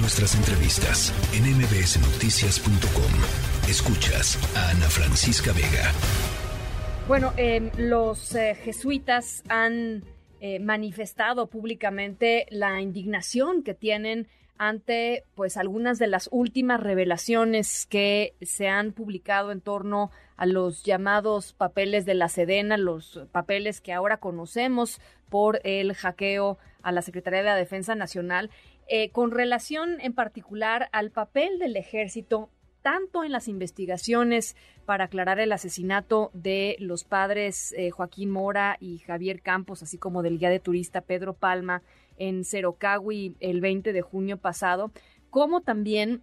Nuestras 0.00 0.36
entrevistas 0.36 1.12
en 1.34 1.42
mbsnoticias.com. 1.56 3.68
Escuchas 3.68 4.38
a 4.56 4.70
Ana 4.70 4.88
Francisca 4.88 5.52
Vega. 5.52 5.92
Bueno, 7.08 7.32
em, 7.36 7.72
los 7.76 8.32
eh, 8.36 8.54
jesuitas 8.54 9.42
han 9.48 10.04
eh, 10.40 10.60
manifestado 10.60 11.48
públicamente 11.48 12.46
la 12.50 12.80
indignación 12.80 13.64
que 13.64 13.74
tienen 13.74 14.28
ante 14.56 15.24
pues 15.34 15.56
algunas 15.56 15.98
de 15.98 16.06
las 16.06 16.28
últimas 16.30 16.80
revelaciones 16.80 17.86
que 17.86 18.34
se 18.40 18.68
han 18.68 18.92
publicado 18.92 19.50
en 19.50 19.60
torno 19.60 20.12
a 20.36 20.46
los 20.46 20.84
llamados 20.84 21.54
papeles 21.54 22.06
de 22.06 22.14
la 22.14 22.28
Sedena, 22.28 22.76
los 22.76 23.20
papeles 23.32 23.80
que 23.80 23.92
ahora 23.92 24.18
conocemos 24.18 25.00
por 25.28 25.60
el 25.64 25.92
hackeo 25.94 26.58
a 26.82 26.92
la 26.92 27.02
Secretaría 27.02 27.40
de 27.40 27.46
la 27.46 27.56
Defensa 27.56 27.94
Nacional, 27.94 28.50
eh, 28.88 29.10
con 29.10 29.30
relación 29.30 30.00
en 30.00 30.12
particular 30.12 30.88
al 30.92 31.10
papel 31.10 31.58
del 31.58 31.76
ejército 31.76 32.50
tanto 32.82 33.24
en 33.24 33.32
las 33.32 33.48
investigaciones 33.48 34.56
para 34.86 35.04
aclarar 35.04 35.40
el 35.40 35.52
asesinato 35.52 36.30
de 36.32 36.76
los 36.78 37.04
padres 37.04 37.74
eh, 37.76 37.90
Joaquín 37.90 38.30
Mora 38.30 38.76
y 38.80 38.98
Javier 38.98 39.42
Campos, 39.42 39.82
así 39.82 39.98
como 39.98 40.22
del 40.22 40.38
guía 40.38 40.50
de 40.50 40.60
turista 40.60 41.02
Pedro 41.02 41.34
Palma 41.34 41.82
en 42.16 42.44
Cerocagui 42.44 43.36
el 43.40 43.60
20 43.60 43.92
de 43.92 44.02
junio 44.02 44.38
pasado, 44.38 44.90
como 45.30 45.60
también 45.60 46.22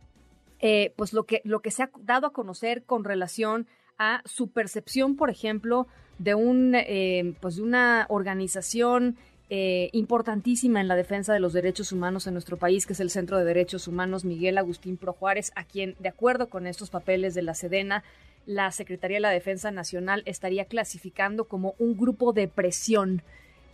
eh, 0.59 0.93
pues 0.95 1.13
lo 1.13 1.25
que, 1.25 1.41
lo 1.43 1.59
que 1.61 1.71
se 1.71 1.83
ha 1.83 1.91
dado 2.01 2.27
a 2.27 2.33
conocer 2.33 2.83
con 2.83 3.03
relación 3.03 3.67
a 3.97 4.21
su 4.25 4.49
percepción, 4.49 5.15
por 5.15 5.29
ejemplo, 5.29 5.87
de 6.17 6.33
un 6.35 6.73
eh, 6.75 7.35
pues 7.41 7.57
de 7.57 7.61
una 7.61 8.05
organización 8.09 9.17
eh, 9.49 9.89
importantísima 9.93 10.81
en 10.81 10.87
la 10.87 10.95
defensa 10.95 11.33
de 11.33 11.39
los 11.39 11.53
derechos 11.53 11.91
humanos 11.91 12.25
en 12.25 12.33
nuestro 12.33 12.57
país, 12.57 12.85
que 12.85 12.93
es 12.93 12.99
el 12.99 13.11
Centro 13.11 13.37
de 13.37 13.45
Derechos 13.45 13.87
Humanos 13.87 14.25
Miguel 14.25 14.57
Agustín 14.57 14.97
Pro 14.97 15.13
Juárez, 15.13 15.51
a 15.55 15.63
quien, 15.63 15.95
de 15.99 16.09
acuerdo 16.09 16.49
con 16.49 16.65
estos 16.65 16.89
papeles 16.89 17.35
de 17.35 17.43
la 17.43 17.53
Sedena, 17.53 18.03
la 18.45 18.71
Secretaría 18.71 19.17
de 19.17 19.21
la 19.21 19.29
Defensa 19.29 19.71
Nacional 19.71 20.23
estaría 20.25 20.65
clasificando 20.65 21.45
como 21.45 21.75
un 21.77 21.97
grupo 21.97 22.33
de 22.33 22.47
presión 22.47 23.21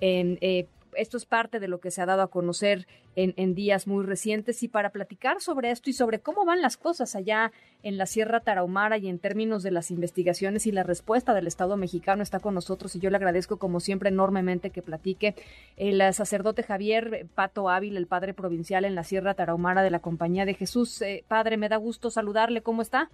en, 0.01 0.37
eh, 0.41 0.67
esto 0.95 1.17
es 1.17 1.25
parte 1.25 1.59
de 1.59 1.67
lo 1.67 1.79
que 1.79 1.91
se 1.91 2.01
ha 2.01 2.05
dado 2.05 2.21
a 2.21 2.29
conocer 2.29 2.87
en, 3.15 3.55
días 3.55 3.87
muy 3.87 4.05
recientes 4.05 4.63
y 4.63 4.67
para 4.67 4.91
platicar 4.91 5.41
sobre 5.41 5.71
esto 5.71 5.89
y 5.89 5.93
sobre 5.93 6.19
cómo 6.19 6.45
van 6.45 6.61
las 6.61 6.77
cosas 6.77 7.15
allá 7.15 7.51
en 7.83 7.97
la 7.97 8.05
Sierra 8.05 8.39
Tarahumara 8.39 8.97
y 8.97 9.09
en 9.09 9.19
términos 9.19 9.63
de 9.63 9.71
las 9.71 9.91
investigaciones 9.91 10.65
y 10.65 10.71
la 10.71 10.83
respuesta 10.83 11.33
del 11.33 11.47
Estado 11.47 11.75
mexicano 11.75 12.23
está 12.23 12.39
con 12.39 12.53
nosotros 12.53 12.95
y 12.95 12.99
yo 12.99 13.09
le 13.09 13.17
agradezco 13.17 13.57
como 13.57 13.79
siempre 13.79 14.09
enormemente 14.09 14.69
que 14.69 14.81
platique 14.81 15.35
el 15.75 16.01
sacerdote 16.13 16.63
Javier 16.63 17.27
Pato 17.35 17.69
Ávila, 17.69 17.99
el 17.99 18.07
padre 18.07 18.33
provincial 18.33 18.85
en 18.85 18.95
la 18.95 19.03
Sierra 19.03 19.33
Tarahumara 19.33 19.83
de 19.83 19.91
la 19.91 19.99
Compañía 19.99 20.45
de 20.45 20.53
Jesús. 20.53 21.01
Eh, 21.01 21.25
padre, 21.27 21.57
me 21.57 21.69
da 21.69 21.77
gusto 21.77 22.09
saludarle, 22.11 22.61
¿cómo 22.61 22.81
está? 22.81 23.09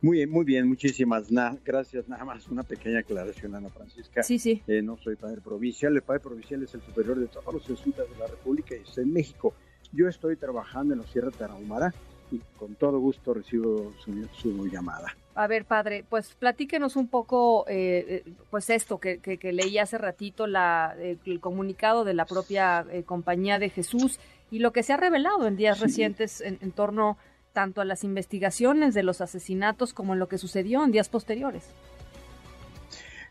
Muy 0.00 0.18
bien, 0.18 0.30
muy 0.30 0.44
bien, 0.44 0.68
muchísimas 0.68 1.28
gracias. 1.64 2.08
Nada 2.08 2.24
más 2.24 2.46
una 2.48 2.62
pequeña 2.62 3.00
aclaración, 3.00 3.56
Ana 3.56 3.68
Francisca. 3.68 4.22
Sí, 4.22 4.38
sí. 4.38 4.62
Eh, 4.68 4.80
no 4.80 4.96
soy 4.96 5.16
padre 5.16 5.40
provincial, 5.40 5.96
el 5.96 6.02
padre 6.02 6.20
provincial 6.20 6.62
es 6.62 6.72
el 6.74 6.82
superior 6.82 7.18
de 7.18 7.26
todos 7.26 7.52
los 7.52 7.66
jesuitas 7.66 8.08
de 8.08 8.16
la 8.16 8.28
República 8.28 8.76
y 8.76 8.88
está 8.88 9.00
en 9.00 9.12
México. 9.12 9.54
Yo 9.92 10.06
estoy 10.06 10.36
trabajando 10.36 10.94
en 10.94 11.00
la 11.00 11.06
Sierra 11.08 11.32
Tarahumara 11.32 11.92
y 12.30 12.38
con 12.58 12.76
todo 12.76 13.00
gusto 13.00 13.34
recibo 13.34 13.92
su, 13.98 14.68
llamada. 14.68 15.16
A 15.34 15.46
ver, 15.48 15.64
padre, 15.64 16.04
pues 16.08 16.34
platíquenos 16.38 16.94
un 16.94 17.08
poco, 17.08 17.64
eh, 17.68 18.22
eh, 18.26 18.32
pues 18.50 18.70
esto 18.70 18.98
que, 18.98 19.18
que, 19.18 19.52
leí 19.52 19.78
hace 19.78 19.98
ratito, 19.98 20.46
la, 20.46 20.94
el 21.00 21.40
comunicado 21.40 22.04
de 22.04 22.14
la 22.14 22.24
propia 22.24 22.86
compañía 23.04 23.58
de 23.58 23.70
Jesús 23.70 24.20
y 24.50 24.60
lo 24.60 24.72
que 24.72 24.84
se 24.84 24.92
ha 24.92 24.96
revelado 24.96 25.46
en 25.46 25.56
días 25.56 25.80
recientes 25.80 26.40
en, 26.40 26.58
en 26.60 26.70
torno 26.70 27.16
tanto 27.58 27.80
a 27.80 27.84
las 27.84 28.04
investigaciones 28.04 28.94
de 28.94 29.02
los 29.02 29.20
asesinatos 29.20 29.92
como 29.92 30.12
en 30.12 30.20
lo 30.20 30.28
que 30.28 30.38
sucedió 30.38 30.84
en 30.84 30.92
días 30.92 31.08
posteriores. 31.08 31.64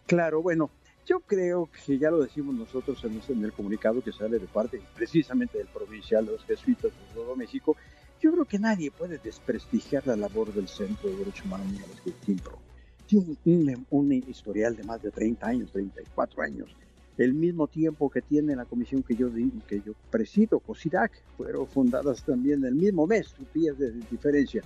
Claro, 0.06 0.42
bueno, 0.42 0.70
yo 1.06 1.22
creo 1.22 1.70
que 1.72 1.98
ya 1.98 2.12
lo 2.12 2.20
decimos 2.20 2.54
nosotros 2.54 3.02
en, 3.06 3.46
el 3.46 3.54
comunicado 3.54 4.04
que 4.04 4.12
sale 4.12 4.38
de 4.38 4.48
parte 4.48 4.82
precisamente 4.94 5.60
del 5.60 5.68
provincial 5.68 6.26
de 6.26 6.34
los 6.34 6.44
jesuitas 6.44 6.92
de 6.92 7.16
todo 7.16 7.38
México, 7.38 7.78
yo 8.20 8.34
creo 8.34 8.44
que 8.44 8.60
nadie 8.60 8.92
puede 8.92 9.18
desprestigiar 9.18 10.06
la 10.06 10.18
labor 10.18 10.54
del 10.54 10.68
Centro 10.68 11.10
de 11.10 11.16
Derechos 11.16 11.46
Humanos 11.46 11.68
Miguel 11.68 11.86
Agustín 11.98 12.42
Tiene 13.46 13.78
un, 13.92 14.12
historial 14.12 14.76
de 14.76 14.84
más 14.84 15.02
de 15.02 15.12
30 15.12 15.48
años, 15.48 15.72
34 15.72 16.42
años 16.42 16.76
el 17.18 17.34
mismo 17.34 17.68
tiempo 17.68 18.10
que 18.10 18.22
tiene 18.22 18.56
la 18.56 18.66
comisión 18.66 19.04
que 19.04 19.16
yo, 19.16 19.30
que 19.68 19.82
yo 19.82 19.94
presido, 20.10 20.60
COSIDAC, 20.60 21.12
fueron 21.36 21.68
fundadas 21.68 22.24
también 22.24 22.64
el 22.64 22.76
mismo 22.76 23.08
mes, 23.08 23.36
días 23.54 23.78
de 23.78 23.92
diferencia. 24.12 24.64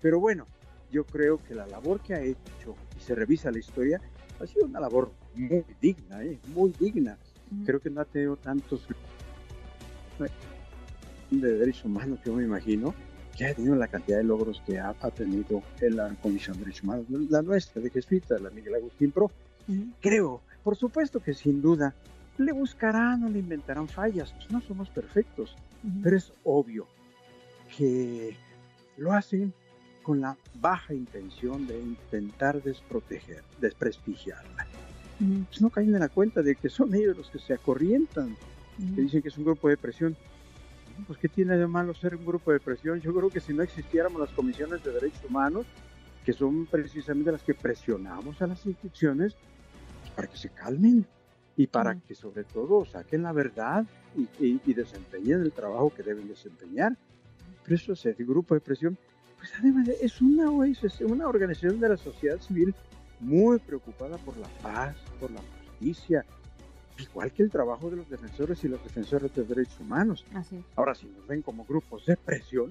Pero 0.00 0.18
bueno, 0.18 0.46
yo 0.90 1.04
creo 1.04 1.42
que 1.42 1.54
la 1.54 1.66
labor 1.66 2.00
que 2.00 2.14
ha 2.14 2.20
hecho, 2.20 2.74
y 2.96 3.00
se 3.00 3.14
revisa 3.14 3.50
la 3.50 3.58
historia, 3.58 4.00
ha 4.40 4.46
sido 4.46 4.66
una 4.66 4.80
labor 4.80 5.12
muy 5.34 5.64
digna, 5.80 6.24
¿eh? 6.24 6.38
muy 6.54 6.72
digna. 6.78 7.16
Creo 7.64 7.78
que 7.78 7.90
no 7.90 8.00
ha 8.00 8.04
tenido 8.04 8.36
tantos 8.36 8.86
de 11.30 11.58
derechos 11.58 11.84
humanos, 11.84 12.18
yo 12.24 12.34
me 12.34 12.44
imagino, 12.44 12.94
que 13.36 13.46
ha 13.46 13.54
tenido 13.54 13.76
la 13.76 13.88
cantidad 13.88 14.18
de 14.18 14.24
logros 14.24 14.62
que 14.66 14.78
ha, 14.78 14.94
tenido 15.10 15.62
en 15.80 15.96
la 15.96 16.14
Comisión 16.22 16.56
de 16.56 16.64
Derechos 16.64 16.84
Humanos, 16.84 17.06
la 17.30 17.42
nuestra, 17.42 17.82
de 17.82 17.90
Jesuita, 17.90 18.38
la 18.38 18.50
Miguel 18.50 18.74
Agustín 18.76 19.10
Pro. 19.10 19.30
Creo 20.00 20.42
por 20.64 20.76
supuesto 20.76 21.20
que 21.20 21.34
sin 21.34 21.62
duda 21.62 21.94
le 22.38 22.52
buscarán 22.52 23.22
o 23.22 23.28
le 23.28 23.38
inventarán 23.38 23.86
fallas, 23.86 24.32
pues 24.32 24.50
no 24.50 24.60
somos 24.62 24.88
perfectos, 24.88 25.54
pero 26.02 26.16
es 26.16 26.32
obvio 26.42 26.88
que 27.76 28.36
lo 28.96 29.12
hacen 29.12 29.52
con 30.02 30.20
la 30.20 30.36
baja 30.60 30.94
intención 30.94 31.66
de 31.66 31.78
intentar 31.78 32.62
desproteger, 32.62 33.42
desprestigiarla. 33.60 34.66
Pues 35.48 35.62
no 35.62 35.70
caen 35.70 35.94
en 35.94 36.00
la 36.00 36.08
cuenta 36.08 36.42
de 36.42 36.56
que 36.56 36.68
son 36.68 36.94
ellos 36.94 37.16
los 37.16 37.30
que 37.30 37.38
se 37.38 37.54
acorrientan, 37.54 38.36
que 38.94 39.02
dicen 39.02 39.22
que 39.22 39.28
es 39.28 39.38
un 39.38 39.44
grupo 39.44 39.68
de 39.68 39.76
presión. 39.76 40.16
Pues 41.06 41.18
¿qué 41.18 41.28
tiene 41.28 41.56
de 41.56 41.66
malo 41.66 41.94
ser 41.94 42.16
un 42.16 42.24
grupo 42.24 42.52
de 42.52 42.60
presión? 42.60 43.00
Yo 43.00 43.14
creo 43.14 43.30
que 43.30 43.40
si 43.40 43.52
no 43.52 43.62
existiéramos 43.62 44.20
las 44.20 44.30
comisiones 44.30 44.82
de 44.82 44.92
derechos 44.92 45.24
humanos, 45.28 45.66
que 46.24 46.32
son 46.32 46.66
precisamente 46.66 47.30
las 47.32 47.42
que 47.42 47.54
presionamos 47.54 48.40
a 48.40 48.46
las 48.46 48.64
instituciones, 48.66 49.36
para 50.14 50.28
que 50.28 50.36
se 50.36 50.48
calmen 50.50 51.06
y 51.56 51.66
para 51.66 51.94
que 51.94 52.14
sobre 52.14 52.44
todo 52.44 52.84
saquen 52.84 53.22
la 53.22 53.32
verdad 53.32 53.84
y, 54.16 54.72
desempeñen 54.72 55.40
el 55.42 55.52
trabajo 55.52 55.92
que 55.94 56.02
deben 56.02 56.28
desempeñar. 56.28 56.96
Pero 57.62 57.76
eso 57.76 57.92
es 57.92 58.06
el 58.06 58.14
grupo 58.26 58.54
de 58.54 58.60
presión, 58.60 58.98
pues 59.38 59.52
además 59.58 59.88
es 59.88 60.20
una 60.20 60.44
es 60.66 61.00
una 61.00 61.28
organización 61.28 61.80
de 61.80 61.88
la 61.88 61.96
sociedad 61.96 62.38
civil 62.40 62.74
muy 63.20 63.58
preocupada 63.58 64.18
por 64.18 64.36
la 64.36 64.48
paz, 64.62 64.96
por 65.18 65.30
la 65.30 65.40
justicia, 65.40 66.24
igual 66.98 67.32
que 67.32 67.42
el 67.42 67.50
trabajo 67.50 67.90
de 67.90 67.96
los 67.96 68.08
defensores 68.08 68.62
y 68.64 68.68
los 68.68 68.82
defensores 68.82 69.34
de 69.34 69.44
derechos 69.44 69.80
humanos. 69.80 70.24
Ahora, 70.76 70.94
si 70.94 71.06
nos 71.06 71.26
ven 71.26 71.42
como 71.42 71.64
grupos 71.64 72.06
de 72.06 72.16
presión, 72.16 72.70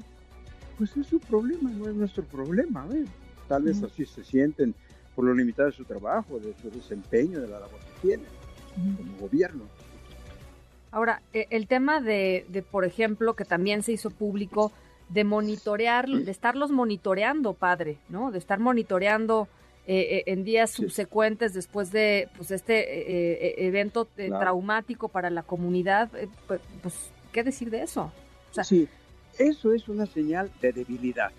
pues 0.77 0.95
es 0.97 1.07
su 1.07 1.19
problema, 1.19 1.69
no 1.71 1.89
es 1.89 1.95
nuestro 1.95 2.23
problema. 2.23 2.87
¿eh? 2.93 3.05
Tal 3.47 3.63
vez 3.63 3.81
así 3.83 4.05
se 4.05 4.23
sienten 4.23 4.75
por 5.15 5.25
lo 5.25 5.33
limitado 5.33 5.69
de 5.69 5.75
su 5.75 5.85
trabajo, 5.85 6.39
de 6.39 6.53
su 6.61 6.69
desempeño, 6.69 7.39
de 7.39 7.47
la 7.47 7.59
labor 7.59 7.79
que 7.79 8.07
tiene 8.07 8.23
como 8.75 9.17
gobierno. 9.19 9.63
Ahora, 10.91 11.21
e, 11.33 11.47
el 11.49 11.67
tema 11.67 12.01
de, 12.01 12.63
por 12.71 12.85
ejemplo, 12.85 13.35
que 13.35 13.45
también 13.45 13.83
se 13.83 13.91
hizo 13.93 14.09
público, 14.11 14.71
de 15.09 15.23
monitorear, 15.23 16.07
de 16.07 16.31
estarlos 16.31 16.71
monitoreando, 16.71 17.53
padre, 17.53 17.97
¿no? 18.09 18.31
De 18.31 18.39
estar 18.39 18.59
monitoreando 18.59 19.47
eh, 19.85 19.99
eh, 19.99 20.23
en 20.27 20.43
días 20.43 20.71
subsecuentes 20.71 21.53
después 21.53 21.91
de 21.91 22.29
pues 22.37 22.51
este 22.51 22.75
eh, 22.77 23.67
evento 23.67 24.05
traumático 24.05 25.09
para 25.09 25.29
la 25.29 25.43
comunidad, 25.43 26.09
pues, 26.47 26.61
pues, 26.81 27.11
¿qué 27.31 27.43
decir 27.43 27.69
de 27.69 27.83
eso? 27.83 28.11
sí, 28.63 28.87
eso 29.37 29.73
es 29.73 29.89
una 29.89 30.05
señal 30.05 30.51
de 30.61 30.71
debilidad 30.71 31.31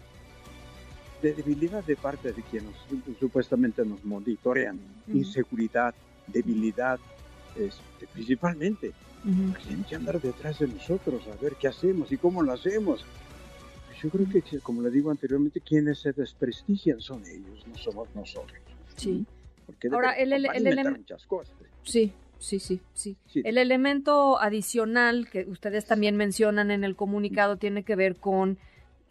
de 1.25 1.32
debilidad 1.32 1.82
de 1.82 1.97
parte 1.97 2.35
de 2.35 2.43
quienes 2.43 2.75
supuestamente 3.19 3.82
nos 3.82 4.05
monitorean, 4.05 4.79
inseguridad, 5.09 5.94
debilidad, 6.26 7.00
este, 7.56 8.06
principalmente. 8.12 8.93
Tienen 9.67 9.85
que 9.85 9.97
andar 9.97 10.21
detrás 10.21 10.59
de 10.59 10.69
nosotros 10.69 11.23
a 11.29 11.43
ver 11.43 11.55
qué 11.55 11.69
hacemos 11.69 12.12
y 12.12 12.19
cómo 12.19 12.43
lo 12.43 12.53
hacemos. 12.53 13.06
Pues 13.87 14.03
yo 14.03 14.11
creo 14.11 14.26
que, 14.29 14.61
como 14.61 14.82
le 14.82 14.91
digo 14.91 15.11
anteriormente, 15.11 15.62
quienes 15.62 16.00
se 16.00 16.12
desprestigian 16.12 17.00
son 17.00 17.23
ellos, 17.25 17.67
no 17.67 17.79
somos 17.79 18.06
nosotros. 18.15 18.59
Sí. 18.97 19.25
Porque 19.65 19.88
Ahora, 19.88 20.12
el, 20.12 20.31
el, 20.35 20.44
el, 20.44 20.91
muchas 20.91 21.25
cosas. 21.25 21.55
Sí, 21.85 22.12
Sí, 22.37 22.59
sí, 22.59 22.82
sí, 22.93 23.17
El 23.32 23.56
elemento 23.56 24.38
adicional 24.38 25.31
que 25.31 25.47
ustedes 25.49 25.87
también 25.87 26.15
mencionan 26.17 26.70
en 26.70 26.85
el 26.85 26.94
comunicado 26.94 27.56
tiene 27.56 27.85
que 27.85 27.97
ver 27.97 28.17
con 28.17 28.59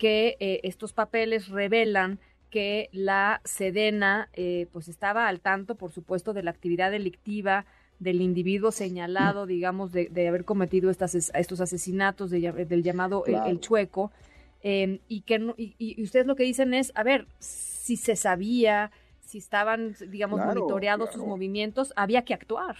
que 0.03 0.35
eh, 0.41 0.59
estos 0.63 0.91
papeles 0.91 1.47
revelan 1.47 2.19
que 2.50 2.89
la 2.91 3.39
Sedena 3.45 4.27
eh, 4.33 4.67
pues 4.73 4.89
estaba 4.89 5.29
al 5.29 5.39
tanto, 5.39 5.75
por 5.75 5.94
supuesto, 5.94 6.33
de 6.33 6.44
la 6.44 6.51
actividad 6.51 6.91
delictiva 6.91 7.65
del 8.00 8.19
individuo 8.19 8.73
señalado, 8.73 9.45
digamos, 9.45 9.94
de, 9.94 10.27
haber 10.27 10.44
cometido 10.44 10.89
estas, 10.89 11.15
estos 11.15 11.61
asesinatos 11.61 12.31
del 12.31 12.83
llamado 12.83 13.23
el, 13.27 13.61
chueco. 13.61 14.11
Em, 14.61 15.00
y 15.07 15.21
que 15.21 15.53
y, 15.55 16.03
ustedes 16.03 16.27
lo 16.27 16.35
que 16.35 16.44
dicen 16.44 16.73
es, 16.73 16.91
a 16.95 17.03
ver, 17.03 17.25
si 17.39 17.95
se 17.95 18.17
sabía, 18.17 18.91
si 19.21 19.38
estaban, 19.38 19.95
digamos, 20.09 20.45
monitoreados 20.45 21.13
sus 21.13 21.23
movimientos, 21.23 21.94
había 21.95 22.25
que 22.25 22.33
actuar. 22.33 22.75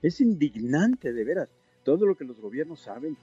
Es 0.00 0.20
indignante, 0.20 1.12
de 1.12 1.24
veras, 1.24 1.48
todo 1.82 2.06
lo 2.06 2.16
que 2.16 2.24
los 2.24 2.40
gobiernos 2.40 2.82
saben, 2.82 3.16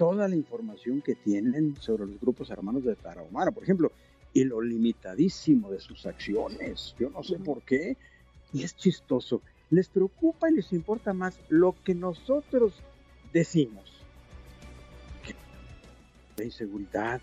toda 0.00 0.28
la 0.28 0.34
información 0.34 1.02
que 1.02 1.14
tienen 1.14 1.76
sobre 1.76 2.06
los 2.06 2.18
grupos 2.18 2.50
armados 2.50 2.84
de 2.84 2.96
Tarahumara, 2.96 3.50
por 3.50 3.62
ejemplo, 3.62 3.92
y 4.32 4.44
lo 4.44 4.62
limitadísimo 4.62 5.70
de 5.70 5.78
sus 5.78 6.06
acciones. 6.06 6.94
Yo 6.98 7.10
no 7.10 7.22
sé 7.22 7.38
por 7.38 7.60
qué, 7.60 7.98
y 8.50 8.62
es 8.62 8.74
chistoso. 8.74 9.42
Les 9.68 9.90
preocupa 9.90 10.48
y 10.50 10.54
les 10.54 10.72
importa 10.72 11.12
más 11.12 11.38
lo 11.50 11.74
que 11.84 11.94
nosotros 11.94 12.72
decimos. 13.30 13.84
La 16.38 16.44
inseguridad, 16.44 17.20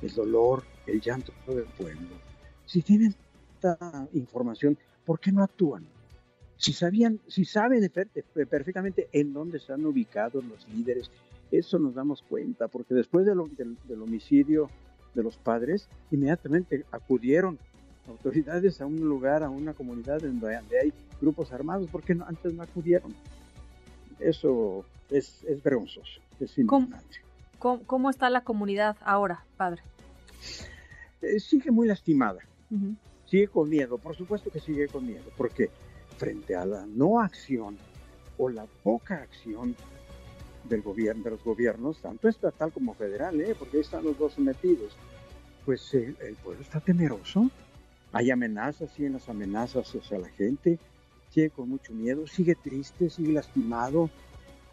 el 0.00 0.14
dolor, 0.14 0.62
el 0.86 1.00
llanto 1.00 1.32
del 1.48 1.64
pueblo. 1.64 2.10
Si 2.64 2.80
tienen 2.80 3.12
esta 3.56 4.06
información, 4.12 4.78
¿por 5.04 5.18
qué 5.18 5.32
no 5.32 5.42
actúan? 5.42 5.84
Si 6.56 6.72
sabían, 6.74 7.18
si 7.26 7.44
saben 7.44 7.90
perfectamente 7.90 9.08
en 9.10 9.32
dónde 9.32 9.58
están 9.58 9.84
ubicados 9.84 10.44
los 10.44 10.68
líderes, 10.68 11.10
eso 11.50 11.78
nos 11.78 11.94
damos 11.94 12.22
cuenta, 12.22 12.68
porque 12.68 12.94
después 12.94 13.26
del, 13.26 13.40
homicidio 14.00 14.70
de 15.14 15.22
los 15.22 15.36
padres, 15.36 15.88
inmediatamente 16.10 16.84
acudieron 16.92 17.58
autoridades 18.08 18.80
a 18.80 18.86
un 18.86 19.00
lugar, 19.00 19.42
a 19.42 19.50
una 19.50 19.74
comunidad 19.74 20.20
donde 20.20 20.78
hay 20.78 20.92
grupos 21.20 21.52
armados, 21.52 21.88
porque 21.90 22.14
no, 22.14 22.24
antes 22.26 22.54
no 22.54 22.62
acudieron. 22.62 23.14
Eso 24.18 24.84
es, 25.10 25.44
vergonzoso, 25.62 26.20
es 26.38 26.58
indignante. 26.58 27.20
¿Cómo, 27.58 28.08
está 28.08 28.30
la 28.30 28.42
comunidad 28.42 28.96
ahora, 29.02 29.44
padre? 29.56 29.82
Eh, 31.20 31.38
sigue 31.40 31.70
muy 31.70 31.86
lastimada, 31.86 32.40
sigue 33.26 33.48
con 33.48 33.68
miedo, 33.68 33.98
por 33.98 34.16
supuesto 34.16 34.50
que 34.50 34.60
sigue 34.60 34.88
con 34.88 35.06
miedo, 35.06 35.30
porque 35.36 35.68
frente 36.16 36.54
a 36.54 36.64
la 36.64 36.86
no 36.86 37.20
acción 37.20 37.76
o 38.38 38.48
la 38.48 38.64
poca 38.82 39.16
acción 39.16 39.74
del 40.68 40.82
gobierno, 40.82 41.24
de 41.24 41.30
los 41.30 41.44
gobiernos, 41.44 41.98
tanto 42.00 42.28
estatal 42.28 42.72
como 42.72 42.94
federal, 42.94 43.40
¿eh? 43.40 43.54
porque 43.58 43.78
ahí 43.78 43.82
están 43.82 44.04
los 44.04 44.18
dos 44.18 44.38
metidos, 44.38 44.96
pues 45.64 45.92
el, 45.94 46.14
pueblo 46.42 46.62
está 46.62 46.80
temeroso. 46.80 47.50
Hay 48.12 48.30
amenazas, 48.30 48.90
siguen 48.90 49.14
las 49.14 49.28
amenazas 49.28 49.94
hacia 49.94 50.18
la 50.18 50.28
gente, 50.30 50.78
sigue 51.30 51.50
con 51.50 51.68
mucho 51.68 51.92
miedo, 51.92 52.26
sigue 52.26 52.54
triste, 52.56 53.08
sigue 53.08 53.32
lastimado. 53.32 54.10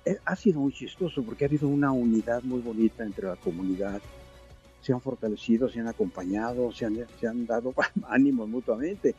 Eh, 0.05 0.17
ha 0.25 0.35
sido 0.35 0.61
muy 0.61 0.73
chistoso 0.73 1.21
porque 1.23 1.45
ha 1.45 1.47
habido 1.47 1.67
una 1.67 1.91
unidad 1.91 2.41
muy 2.43 2.61
bonita 2.61 3.03
entre 3.03 3.27
la 3.27 3.35
comunidad. 3.35 4.01
Se 4.81 4.93
han 4.93 5.01
fortalecido, 5.01 5.69
se 5.69 5.79
han 5.79 5.87
acompañado, 5.87 6.71
se 6.71 6.85
han, 6.85 7.05
se 7.19 7.27
han 7.27 7.45
dado 7.45 7.73
ánimos 8.07 8.49
mutuamente 8.49 9.13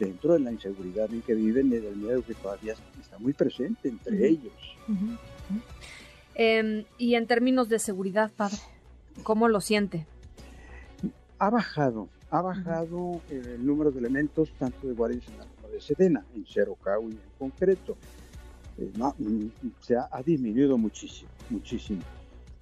dentro 0.00 0.32
de 0.32 0.40
la 0.40 0.50
inseguridad 0.50 1.12
en 1.12 1.20
que 1.20 1.34
viven 1.34 1.68
y 1.68 1.76
del 1.76 1.94
miedo 1.94 2.24
que 2.24 2.34
todavía 2.34 2.74
está 3.00 3.18
muy 3.18 3.34
presente 3.34 3.88
entre 3.88 4.26
ellos. 4.26 4.52
Em, 6.42 6.86
y 6.96 7.16
en 7.16 7.26
términos 7.26 7.68
de 7.68 7.78
seguridad, 7.78 8.30
padre, 8.34 8.56
¿cómo 9.24 9.46
lo 9.46 9.60
siente? 9.60 10.06
Ha 11.38 11.50
bajado, 11.50 12.08
ha 12.30 12.40
bajado 12.40 13.20
el 13.28 13.66
número 13.66 13.90
de 13.90 13.98
elementos 13.98 14.50
tanto 14.58 14.88
de 14.88 14.94
guardias 14.94 15.22
como 15.26 15.70
de 15.70 15.82
Sedena, 15.82 16.24
en 16.34 16.46
Cerocau 16.46 17.10
y 17.10 17.12
en 17.12 17.20
concreto. 17.38 17.94
Eh, 18.78 18.90
mm, 19.18 19.48
se 19.82 19.98
ha, 19.98 20.08
ha, 20.10 20.22
disminuido 20.22 20.78
muchísimo, 20.78 21.28
muchísimo. 21.50 22.00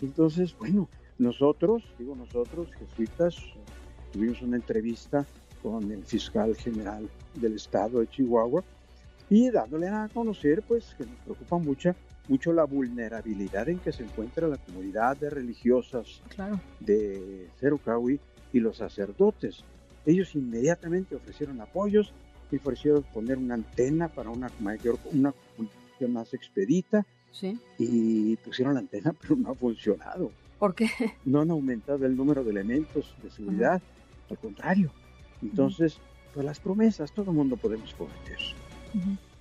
Entonces, 0.02 0.56
bueno, 0.58 0.88
nosotros, 1.16 1.84
digo 2.00 2.16
nosotros, 2.16 2.66
jesuitas, 2.80 3.36
tuvimos 4.12 4.42
una 4.42 4.56
entrevista 4.56 5.25
con 5.62 5.88
el 5.92 6.04
fiscal 6.04 6.56
general 6.56 7.08
del 7.36 7.54
estado 7.54 8.00
de 8.00 8.08
Chihuahua 8.08 8.64
y 9.30 9.50
dándole 9.50 9.88
a 9.88 10.08
conocer 10.12 10.62
pues 10.62 10.94
que 10.96 11.04
nos 11.04 11.16
preocupa 11.20 11.58
mucho, 11.58 11.94
mucho 12.28 12.52
la 12.52 12.64
vulnerabilidad 12.64 13.69
en 13.69 13.78
que 13.78 13.92
se 13.92 14.04
encuentra 14.04 14.48
la 14.48 14.56
comunidad 14.56 15.16
de 15.16 15.30
religiosas 15.30 16.22
de 16.80 17.48
Cerucahui 17.58 18.20
y 18.52 18.60
los 18.60 18.78
sacerdotes. 18.78 19.64
Ellos 20.06 20.34
inmediatamente 20.34 21.16
ofrecieron 21.16 21.60
apoyos 21.60 22.12
y 22.50 22.56
ofrecieron 22.56 23.02
poner 23.02 23.36
una 23.36 23.54
antena 23.54 24.08
para 24.08 24.30
una 24.30 24.50
mayor 24.60 24.98
una 25.12 25.32
comunicación 25.32 26.12
más 26.12 26.32
expedita 26.32 27.04
y 27.78 28.36
pusieron 28.36 28.75
la 28.75 28.80
antena 28.80 29.14
pero 29.20 29.36
no 29.36 29.50
ha 29.50 29.54
funcionado. 29.54 30.30
¿Por 30.58 30.75
qué? 30.75 30.88
No 31.25 31.40
han 31.40 31.50
aumentado 31.50 32.04
el 32.06 32.16
número 32.16 32.42
de 32.42 32.50
elementos 32.50 33.14
de 33.22 33.30
seguridad, 33.30 33.80
al 34.28 34.38
contrario, 34.38 34.90
entonces, 35.42 35.98
pues 36.34 36.44
las 36.44 36.60
promesas, 36.60 37.12
todo 37.12 37.30
el 37.30 37.36
mundo 37.36 37.56
podemos 37.56 37.94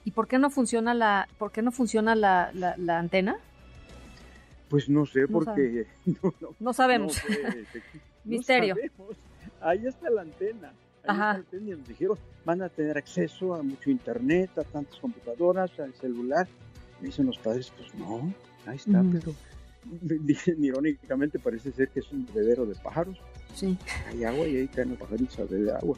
¿Y 0.08 0.12
por 0.12 0.28
qué 0.28 0.40
no 0.40 0.50
funciona 0.50 0.94
la, 0.94 1.28
por 1.38 1.52
qué 1.52 1.62
no 1.62 1.72
funciona 1.74 2.16
la, 2.16 2.52
la, 2.54 2.98
antena? 2.98 3.38
Pues 4.70 4.88
no 4.88 5.06
sé, 5.06 5.28
porque 5.28 5.86
no, 6.60 6.74
sabemos. 6.74 7.22
Misterio. 8.24 8.76
Ahí 9.60 9.86
está 9.86 10.10
la 10.10 10.22
antena. 10.22 10.70
Ahí 10.70 10.76
Está 11.02 11.14
la 11.14 11.32
antena 11.32 11.68
y 11.68 11.72
nos 11.72 11.88
dijeron, 11.88 12.18
van 12.46 12.62
a 12.62 12.70
tener 12.70 12.98
acceso 12.98 13.54
a 13.54 13.62
mucho 13.62 13.90
internet, 13.90 14.58
a 14.58 14.64
tantas 14.64 14.98
computadoras, 14.98 15.78
al 15.80 15.94
celular. 15.94 16.48
Me 17.02 17.08
dicen 17.08 17.26
los 17.26 17.38
padres, 17.38 17.72
pues 17.76 17.94
no, 17.96 18.34
ahí 18.66 18.78
está, 18.78 19.04
pero 19.12 19.34
dicen 20.02 20.64
irónicamente 20.64 21.38
parece 21.38 21.72
ser 21.74 21.90
que 21.90 22.00
es 22.00 22.12
un 22.12 22.26
bebedero 22.34 22.66
de 22.66 22.76
pájaros. 22.76 23.18
Sí. 23.54 23.78
Hay 24.08 24.24
agua 24.24 24.48
y 24.48 24.56
ahí 24.56 24.68
caen 24.70 24.92
los 24.92 25.00
pajaritos 25.00 25.50
de 25.50 25.72
agua. 25.72 25.98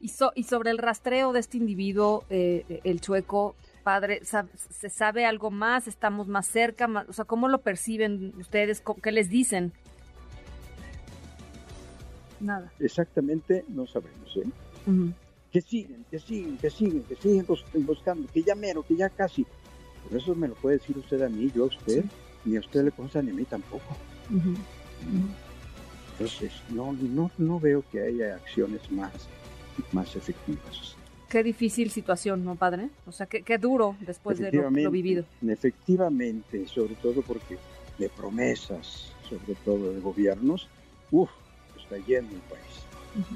Y, 0.00 0.12
y 0.34 0.42
sobre 0.44 0.70
el 0.70 0.78
rastreo 0.78 1.32
de 1.32 1.40
este 1.40 1.56
individuo, 1.56 2.24
eh, 2.30 2.80
el 2.84 3.00
chueco, 3.00 3.56
padre, 3.82 4.20
¿se 4.24 4.90
sabe 4.90 5.26
algo 5.26 5.50
más? 5.50 5.86
¿Estamos 5.86 6.26
más 6.26 6.46
cerca? 6.46 7.06
o 7.08 7.12
sea, 7.12 7.24
¿cómo 7.24 7.48
lo 7.48 7.60
perciben 7.60 8.34
ustedes? 8.38 8.82
¿Qué 9.02 9.12
les 9.12 9.28
dicen? 9.28 9.72
Nada. 12.40 12.72
Exactamente 12.80 13.64
no 13.68 13.86
sabemos, 13.86 14.36
¿eh? 14.36 14.46
Que 15.52 15.60
siguen, 15.60 16.04
que 16.10 16.18
siguen, 16.18 16.58
que 16.58 16.70
siguen, 16.70 17.02
que 17.04 17.16
siguen 17.16 17.46
buscando, 17.86 18.28
que 18.32 18.42
ya 18.42 18.54
mero, 18.54 18.82
que 18.82 18.96
ya 18.96 19.08
casi. 19.08 19.46
Por 20.08 20.18
eso 20.18 20.34
me 20.34 20.48
lo 20.48 20.54
puede 20.54 20.78
decir 20.78 20.98
usted 20.98 21.22
a 21.22 21.28
mí, 21.28 21.50
yo 21.54 21.64
a 21.64 21.66
usted, 21.66 22.04
ni 22.44 22.56
a 22.56 22.60
usted 22.60 22.84
le 22.84 22.92
consta 22.92 23.22
ni 23.22 23.30
a 23.30 23.34
mí 23.34 23.44
tampoco. 23.44 23.96
Entonces, 26.12 26.52
no, 26.70 26.92
no, 26.92 27.30
no 27.38 27.60
veo 27.60 27.84
que 27.90 28.00
haya 28.00 28.34
acciones 28.34 28.90
más, 28.90 29.12
más 29.92 30.16
efectivas. 30.16 30.96
Qué 31.28 31.42
difícil 31.42 31.90
situación, 31.90 32.44
¿no, 32.44 32.54
padre? 32.54 32.88
O 33.06 33.12
sea, 33.12 33.26
qué, 33.26 33.42
qué 33.42 33.58
duro 33.58 33.96
después 34.00 34.38
de 34.38 34.52
lo, 34.52 34.90
vivido. 34.90 35.24
Efectivamente, 35.46 36.68
sobre 36.68 36.94
todo 36.94 37.22
porque 37.22 37.58
de 37.98 38.08
promesas, 38.08 39.12
sobre 39.28 39.54
todo 39.64 39.92
de 39.92 40.00
gobiernos, 40.00 40.68
uff, 41.10 41.30
está 41.76 41.96
lleno 41.98 42.28
el 42.30 42.40
país. 42.42 43.26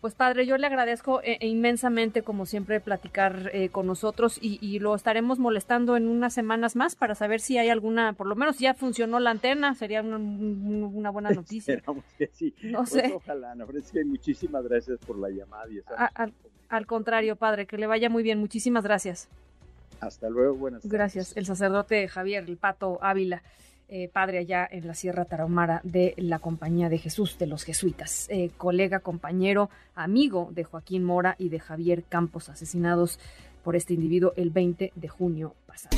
Pues 0.00 0.14
padre, 0.14 0.46
yo 0.46 0.56
le 0.58 0.66
agradezco 0.66 1.20
eh, 1.22 1.38
eh, 1.40 1.46
inmensamente, 1.46 2.22
como 2.22 2.46
siempre, 2.46 2.80
platicar 2.80 3.50
eh, 3.52 3.70
con 3.70 3.86
nosotros 3.86 4.38
y, 4.40 4.78
lo 4.78 4.94
estaremos 4.94 5.38
molestando 5.38 5.96
en 5.96 6.06
unas 6.06 6.34
semanas 6.34 6.76
más 6.76 6.96
para 6.96 7.14
saber 7.14 7.40
si 7.40 7.56
hay 7.56 7.70
alguna, 7.70 8.12
por 8.12 8.26
lo 8.26 8.36
menos 8.36 8.58
ya 8.58 8.74
funcionó 8.74 9.18
la 9.20 9.30
antena, 9.30 9.74
sería 9.74 10.02
una, 10.02 11.10
buena 11.10 11.30
noticia. 11.34 11.74
Esperamos 11.74 12.04
que 12.18 12.28
sí. 12.32 12.54
No 12.62 12.80
pues 12.80 12.90
sé. 12.90 13.12
Ojalá, 13.14 13.54
no, 13.54 13.66
que 13.66 14.04
muchísimas 14.04 14.64
gracias 14.64 14.98
por 15.00 15.18
la 15.18 15.30
llamada. 15.30 15.64
Y 15.70 15.80
al, 16.14 16.32
al 16.68 16.86
contrario, 16.86 17.36
padre, 17.36 17.66
que 17.66 17.78
le 17.78 17.86
vaya 17.86 18.10
muy 18.10 18.22
bien. 18.22 18.38
Muchísimas 18.38 18.84
gracias. 18.84 19.28
Hasta 20.00 20.28
luego, 20.28 20.54
buenas 20.54 20.82
tardes. 20.82 20.92
Gracias. 20.92 21.36
El 21.36 21.46
sacerdote 21.46 22.06
Javier, 22.08 22.44
el 22.46 22.56
pato 22.56 22.98
Ávila. 23.02 23.42
Eh, 23.88 24.08
padre 24.12 24.38
allá 24.38 24.66
en 24.68 24.84
la 24.88 24.94
Sierra 24.94 25.26
Tarahumara 25.26 25.80
de 25.84 26.14
la 26.16 26.40
Compañía 26.40 26.88
de 26.88 26.98
Jesús 26.98 27.38
de 27.38 27.46
los 27.46 27.62
Jesuitas, 27.62 28.26
eh, 28.30 28.50
colega, 28.56 28.98
compañero, 28.98 29.70
amigo 29.94 30.48
de 30.50 30.64
Joaquín 30.64 31.04
Mora 31.04 31.36
y 31.38 31.50
de 31.50 31.60
Javier 31.60 32.02
Campos, 32.02 32.48
asesinados 32.48 33.20
por 33.62 33.76
este 33.76 33.94
individuo 33.94 34.32
el 34.36 34.50
20 34.50 34.92
de 34.92 35.08
junio 35.08 35.54
pasado. 35.66 35.96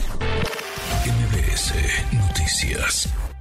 Noticias. 2.12 3.37